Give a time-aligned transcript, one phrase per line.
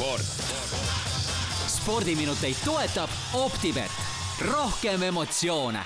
[0.00, 0.28] sport.
[1.68, 3.92] spordiminuteid toetab Optibet,
[4.48, 5.82] rohkem emotsioone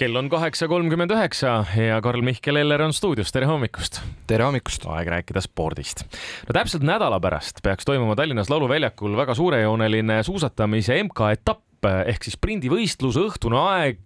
[0.00, 4.00] kell on kaheksa kolmkümmend üheksa ja Karl Mihkel Eller on stuudios, tere hommikust!
[4.26, 4.88] tere hommikust!
[4.90, 6.02] aeg rääkida spordist.
[6.48, 13.16] no täpselt nädala pärast peaks toimuma Tallinnas Lauluväljakul väga suurejooneline suusatamise MK-etapp ehk siis sprindivõistlus,
[13.18, 14.02] õhtune aeg,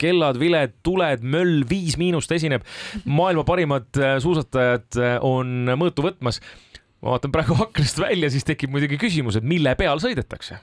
[0.00, 2.64] kellad, viled, tuled, möll, viis miinust esineb.
[3.04, 6.40] maailma parimad suusatajad on mõõtu võtmas
[7.04, 10.58] ma vaatan praegu aknast välja, siis tekib muidugi küsimus, et mille peal sõidetakse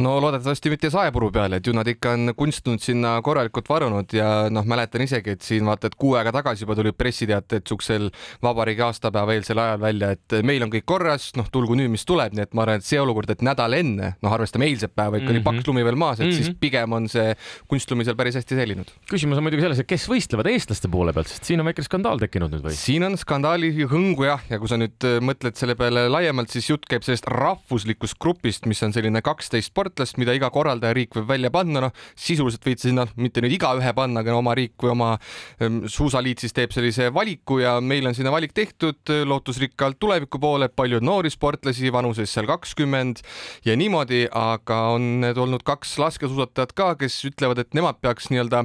[0.00, 4.48] no loodetavasti mitte saepuru peale, et ju nad ikka on kunstnud sinna korralikult varunud ja
[4.52, 8.08] noh, mäletan isegi, et siin vaata, et kuu aega tagasi juba tulid pressiteated siuksel
[8.42, 12.34] vabariigi aastapäeva eelsel ajal välja, et meil on kõik korras, noh, tulgu nüüd, mis tuleb,
[12.36, 15.26] nii et ma arvan, et see olukord, et nädal enne, noh, arvestame eilset päeva, ikka
[15.26, 15.50] mm -hmm.
[15.50, 16.36] oli paks lumi veel maas, et mm -hmm.
[16.36, 16.58] siis mhm.
[16.60, 17.34] pigem on see
[17.68, 18.88] kunstlumisel päris hästi säilinud.
[19.12, 22.18] küsimus on muidugi selles, et kes võistlevad eestlaste poole pealt, sest siin on väike skandaal
[22.18, 22.74] tekkinud nüüd või?
[22.74, 26.70] siin on skandaali hõngu jah, ja kui sa nüüd äh, mõtled selle peale laiemalt, siis
[26.70, 31.50] jutt käib sellest rahvuslikust grupist, mis on selline kaksteist sportlast, mida iga korraldajariik võib välja
[31.50, 35.10] panna, noh sisuliselt võid sinna mitte nüüd igaühe panna, aga oma riik või oma
[35.60, 40.68] ähm, suusaliit siis teeb sellise valiku ja meil on sinna valik tehtud lootusrikkalt tuleviku poole,
[40.68, 43.22] palju noori sportlasi vanuses seal kakskümmend
[43.66, 48.64] ja niimoodi, aga on olnud kaks laskesuusatajat ka, kes ütlevad, et nemad peaks nii-öelda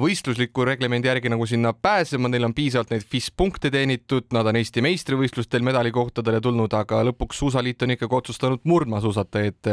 [0.00, 4.58] võistlusliku reglemendi järgi nagu sinna pääsema, neil on piisavalt neid FIS punkte teenitud, nad on
[4.60, 9.72] Eesti meistrivõistlustel medalikohtadele tulnud, aga lõpuks suusaliit on ikkagi otsustanud murdmaasuusatajaid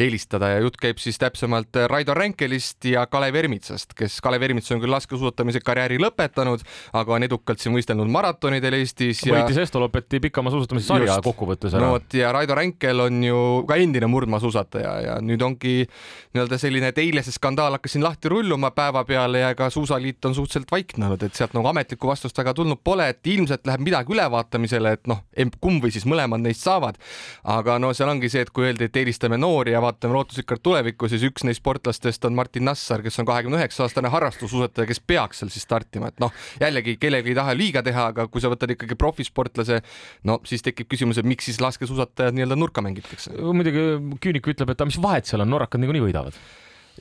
[0.00, 4.80] eelistada ja jutt käib siis täpsemalt Raido Ränkelist ja Kalev Ermitsast, kes Kalev Ermits on
[4.80, 9.22] küll laskesuusatamise karjääri lõpetanud, aga on edukalt siin võistelnud maratonidel Eestis.
[9.26, 9.66] võitis ja...
[9.66, 11.84] Estolopeti pikamaasuusatamise sarja kokkuvõttes ära.
[11.84, 15.82] no vot ja Raido Ränkel on ju ka endine murdmaasuusataja ja nüüd ongi
[16.32, 20.34] nii-öelda selline, et eile see skandaal hakkas siin lahti rulluma päevapeale ja ka suusaliit on
[20.34, 24.14] suhteliselt vaikne olnud, et sealt nagu ametlikku vastust väga tulnud pole, et ilmselt läheb midagi
[24.14, 25.22] ülevaatamisele, et noh,
[25.60, 26.98] kumb või siis mõlemad neist saavad.
[27.44, 30.60] aga no seal ongi see, et kui öeldi, et eelistame noori ja vaatame lootusrikkalt Oscar
[30.68, 35.00] tulevikku, siis üks neist sportlastest on Martin Nassar, kes on kahekümne üheksa aastane harrastussuusataja, kes
[35.00, 38.50] peaks seal siis startima, et noh, jällegi kellelegi ei taha liiga teha, aga kui sa
[38.52, 39.80] võtad ikkagi profisportlase,
[40.28, 43.32] no siis tekib küsimus, et miks siis laskesuusatajad nii-öelda nurka mängitakse.
[43.40, 43.86] muidugi
[44.20, 46.36] küünik ütleb, et aga mis vahet seal on, norrakad niikuinii võidavad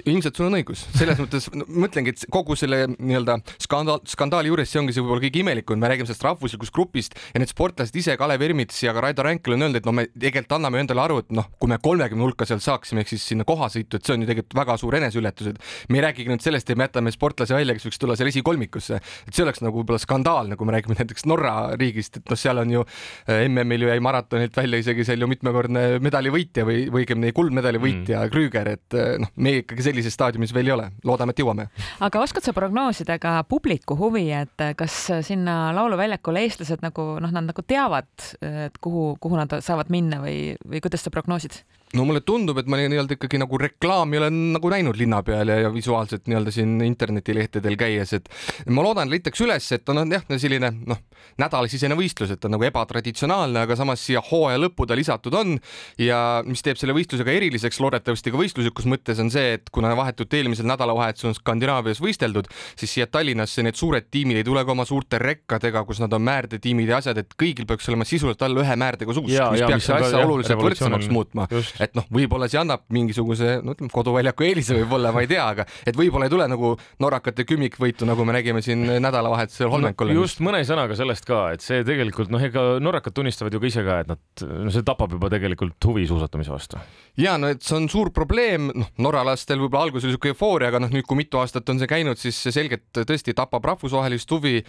[0.06, 4.72] ilmselt sul on õigus, selles mõttes no, mõtlengi, et kogu selle nii-öelda skandaal, skandaali juures
[4.72, 8.16] see ongi see võib-olla kõige imelikum, me räägime sellest rahvuslikust grupist ja need sportlased ise,
[8.20, 11.20] Kalev Ermits ja ka Raido Ränkel on öelnud, et no me tegelikult anname endale aru,
[11.26, 14.26] et noh, kui me kolmekümne hulka sealt saaksime, ehk siis sinna kohasõitu, et see on
[14.26, 17.58] ju tegelikult väga suur eneseületus, et me ei räägigi nüüd sellest, et me jätame sportlase
[17.58, 20.98] välja, kes võiks tulla seal esikolmikusse, et see oleks nagu võib-olla skandaalne, kui me räägime
[21.02, 25.06] näiteks Norra riigist, et noh, seal on ju äh, MM-il ju jäi maratonilt välja isegi
[25.08, 28.34] seal ju mitmekordne medalivõitja või, või õigemini kuldmedali võitja mm.
[28.34, 31.68] Krüüger, et äh, noh, meie ikkagi sellises staadiumis veel ei ole, loodame, et jõuame.
[32.00, 34.98] aga oskad sa prognoosida ka publiku huvi, et kas
[35.28, 38.10] sinna lauluväljakule eestlased nagu noh, nad nagu teavad,
[38.42, 41.62] et kuhu, kuhu nad saavad minna või, või kuidas sa prognoosid?
[41.98, 45.58] No mulle tundub, et ma nii-öelda ikkagi nagu reklaami olen nagu näinud linna peal ja,
[45.66, 48.30] ja visuaalselt nii-öelda siin internetilehtedel käies, et
[48.72, 51.02] ma loodan, leitakse üles, et on jah, selline noh,
[51.42, 55.58] nädalasisene võistlus, et on nagu ebatraditsionaalne, aga samas siia hooaja lõppu ta lisatud on.
[56.02, 60.34] Ja mis teeb selle võistlusega eriliseks, loodetavasti ka võistluslikus mõttes on see, et kuna vahetult
[60.38, 62.50] eelmisel nädalavahetusel on Skandinaavias võisteldud,
[62.80, 66.26] siis siia Tallinnasse need suured tiimid ei tule ka oma suurte rekkadega, kus nad on
[66.28, 70.24] määrdetiimid ja asjad, et kõigil peaks olema sisuliselt alla ühe määrdega suusk, mis peaks asja
[70.26, 71.48] oluliselt võrdsemaks muutma.
[71.82, 75.66] Et noh, võib-olla see annab mingisuguse, no ütleme, koduväljaku eelise võib-olla, ma ei tea, aga
[75.88, 80.26] et võib-olla ei tule nagu norrakate kümmikvõitu, nagu me nägime siin nädalavahetusel Holmenkollil no,.
[80.26, 83.86] just mõne sõnaga sellest ka, et see tegelikult noh, ega norrakad tunnistavad ju ka ise
[83.86, 84.22] ka, et nad,
[84.68, 86.82] no see tapab juba tegelikult huvi suusatamise vastu.
[87.20, 90.84] ja no et see on suur probleem, noh, norralastel võib-olla alguses oli siuke eufooria, aga
[90.86, 94.60] noh, nüüd kui mitu aastat on see käinud, siis see selgelt tõesti tapab rahvusvahelist huvi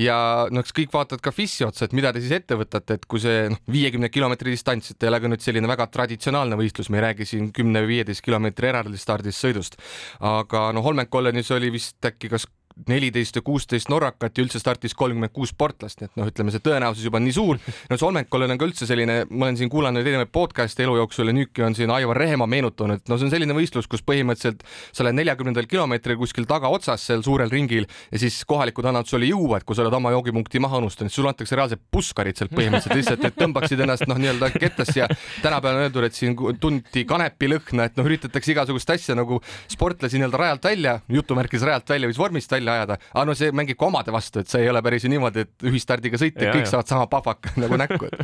[0.00, 0.20] ja
[0.50, 3.22] noh, eks kõik vaatavad ka FIS-i otsa, et mida te siis ette võtate, et kui
[3.22, 7.00] see noh, viiekümne kilomeetri distants, et ei ole ka nüüd selline väga traditsionaalne võistlus, me
[7.00, 9.80] ei räägi siin kümne või viieteist kilomeetri eraldi stardist sõidust.
[10.20, 12.46] aga no Holmenkollenis oli vist äkki kas
[12.88, 16.62] neliteist ja kuusteist norrakat ja üldse startis kolmkümmend kuus sportlast, nii et noh, ütleme see
[16.64, 17.60] tõenäosus juba on nii suur.
[17.90, 21.36] no Solmenkolon on ka üldse selline, ma olen siin kuulanud erinevaid podcast'e elu jooksul ja
[21.36, 25.18] nüüdki on siin Aivar Rehemaa meenutanud, no see on selline võistlus, kus põhimõtteliselt sa oled
[25.18, 29.76] neljakümnendal kilomeetril kuskil tagaotsas seal suurel ringil ja siis kohalikud annavad sulle juua, et kui
[29.76, 33.84] sa oled oma joogipunkti maha unustanud, sulle antakse reaalselt puskarid sealt põhimõtteliselt lihtsalt, et tõmbaksid
[33.84, 35.08] ennast noh, nii-öelda kettasse ja
[35.42, 39.40] tänapäeval on öeldud, et siin tunti kanepilõhna, et noh, üritatakse igasugust asja nagu
[39.70, 43.78] sportlasi nii-öelda rajalt välja, jutumärkides rajalt välja või vormist välja ajada, aga no see mängib
[43.80, 46.66] ka omade vastu, et see ei ole päris ju niimoodi, et ühistardiga sõita ja kõik
[46.66, 46.72] ja.
[46.74, 48.20] saavad sama pahvaka nagu näkku, et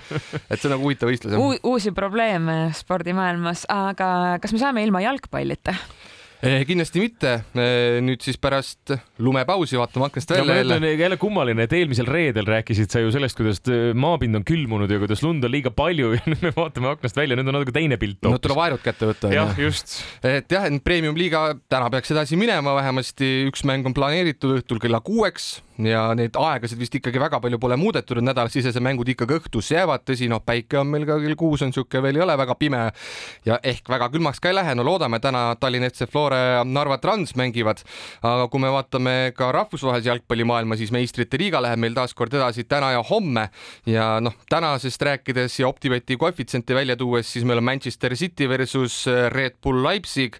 [0.51, 4.11] et see on nagu huvitav võistlus uusi probleeme spordimaailmas, aga
[4.43, 5.77] kas me saame ilma jalgpallita?
[6.41, 7.33] Kindlasti mitte.
[8.05, 8.93] nüüd siis pärast
[9.23, 10.93] lumepausi vaatame aknast välja no, jälle.
[11.01, 13.63] jälle kummaline, et eelmisel reedel rääkisid sa ju sellest, kuidas
[13.95, 17.39] maapind on külmunud ja kuidas lund on liiga palju ja nüüd me vaatame aknast välja,
[17.39, 18.21] nüüd on natuke teine pilt.
[18.27, 19.33] no tuleb aerud kätte võtta.
[19.35, 20.01] jah, just.
[20.23, 25.03] et jah, et premium-liiga täna peaks edasi minema, vähemasti üks mäng on planeeritud õhtul kella
[25.05, 29.77] kuueks ja neid aegasid vist ikkagi väga palju pole muudetud, et nädalasisesed mängud ikkagi õhtusse
[29.77, 32.57] jäävad, tõsi, noh, päike on meil ka kell kuus on niisugune veel ei ole väga
[32.59, 32.83] pime
[33.47, 36.99] ja ehk väga külmaks ka ei lähe, no loodame, täna Tallinna FC Flora ja Narva
[37.03, 37.83] Trans mängivad,
[38.23, 42.67] aga kui me vaatame ka rahvusvahelise jalgpallimaailma, siis meistrite liiga läheb meil taas kord edasi
[42.69, 43.49] täna ja homme
[43.91, 49.05] ja noh, tänasest rääkides ja Optibeti koefitsienti välja tuues, siis meil on Manchester City versus
[49.33, 50.37] Red Bull Leipzig.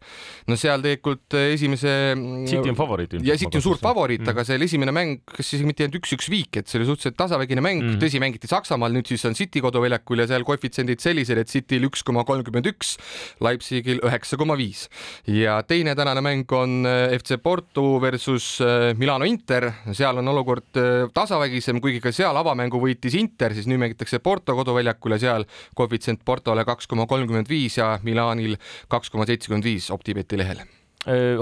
[0.47, 2.15] no seal tegelikult esimese
[2.47, 3.19] City on favoriit.
[3.23, 6.29] ja City on suur favoriit mm., aga see esimene mäng kas isegi mitte ainult üks-üks
[6.31, 9.59] viik, et see oli suhteliselt tasavägine mäng mm., tõsi, mängiti Saksamaal, nüüd siis on City
[9.65, 12.95] koduväljakul ja seal koefitsiendid sellised, et Cityl üks koma kolmkümmend üks,
[13.43, 14.87] Leipzigil üheksa koma viis.
[15.27, 20.79] ja teine tänane mäng on äh, FC Porto versus äh, Milano Inter, seal on olukord
[20.79, 25.51] äh, tasavägisem, kuigi ka seal avamängu võitis Inter, siis nüüd mängitakse Porto koduväljakul ja seal
[25.75, 28.61] koefitsient Portole kaks koma kolmkümmend viis ja Milanil
[28.93, 30.63] kaks koma seitsekümmend viis Optibeti lehel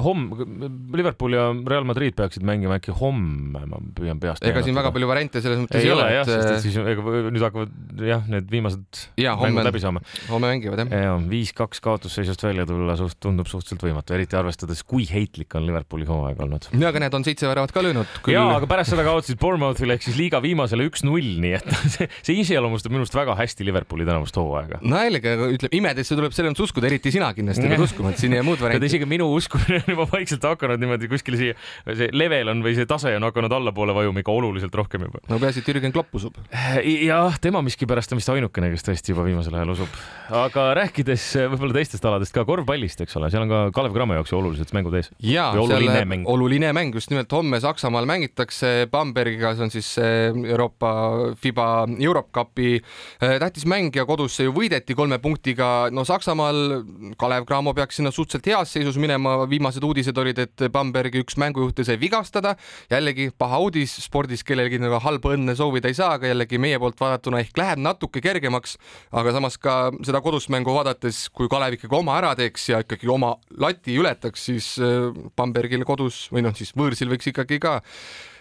[0.04, 0.44] homme,
[0.92, 4.44] Liverpool ja Real Madrid peaksid mängima äkki homme, ma püüan peast.
[4.44, 7.04] ega siin väga palju variante selles mõttes ei, ei ole jah, sest et siis ega
[7.32, 10.02] nüüd hakkavad jah, need viimased ja, mängud homme, läbi saama.
[10.28, 11.14] homme mängivad jah ja,.
[11.30, 16.44] viis-kaks kaotusseisust välja tulla suht tundub suhteliselt võimatu, eriti arvestades, kui heitlik on Liverpooli hooaeg
[16.44, 16.68] olnud.
[16.74, 18.36] ja, aga need on seitse väravat ka löönud küll....
[18.36, 22.38] ja, aga pärast seda kaotasid Bournemouthile ehk siis liiga viimasele üks-null, nii et see, see
[22.44, 24.82] iseloomustab minu arust väga hästi Liverpooli tänavust hooaega.
[24.84, 28.42] jällegi, ütleme imedesse tuleb selles mõttes uskuda, eriti sina kindlasti pead uskuma, et siin ei
[28.42, 28.92] jää muud varianti.
[28.92, 31.56] isegi minu uskumine on juba vaikselt hakanud niimoodi kuskile siia,
[31.94, 35.22] see level on või see tase on hakanud allapoole vajuma ikka oluliselt rohkem juba.
[35.30, 36.36] no peaasi, et Jürgen Klopp usub.
[36.52, 39.98] jah, tema miskipärast on vist ainukene, kes tõesti juba viimasel ajal usub.
[40.44, 44.34] aga rääkides võib-olla teistest aladest ka korvpallist, eks ole, seal on ka Kalev Cramo jaoks
[44.36, 45.10] olulised mängud ees.
[45.22, 46.28] ja, oluline mäng.
[46.30, 50.94] oluline mäng, just nimelt homme Saksamaal mängitakse Bambergiga, see on siis Euroopa
[51.40, 51.68] FIBA
[52.00, 55.88] Europe Cupi äh, tähtis mäng ja kodus see ju võideti kolme punktiga.
[55.94, 56.82] no Saksamaal
[57.20, 61.84] Kalev Cramo peaks sinna suhteliselt heas seisus minema, viimased uudised olid, et Bambergi üks mängujuhte
[61.86, 62.54] sai vigastada.
[62.90, 67.00] jällegi paha uudis spordis, kellelgi nagu halba õnne soovida ei saa, aga jällegi meie poolt
[67.00, 68.76] vaadatuna ehk läheb natuke kergemaks.
[69.12, 73.08] aga samas ka seda kodust mängu vaadates, kui Kalev ikkagi oma ära teeks ja ikkagi
[73.08, 77.80] oma lati ületaks, siis äh, Bambergil kodus või noh, siis võõrsil võiks ikkagi ka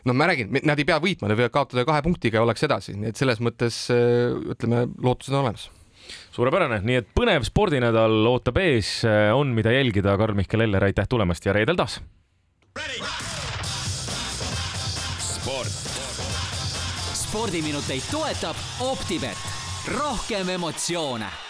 [0.06, 2.98] noh, ma räägin, nad ei pea võitma, nad võivad kaotada kahe punktiga ja oleks edasi,
[2.98, 5.70] nii et selles mõttes äh, ütleme, lootused on olemas
[6.32, 9.04] suurepärane, nii et põnev spordinädal ootab ees,
[9.34, 10.18] on, mida jälgida.
[10.18, 12.02] Karl-Mihkel Eller, aitäh tulemast ja reedel taas.
[15.20, 15.80] sport.
[17.14, 19.38] spordiminuteid toetab Optibet,
[19.98, 21.43] rohkem emotsioone